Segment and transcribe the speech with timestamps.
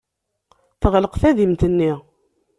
[0.81, 1.93] Teɣleq tadimt-nni.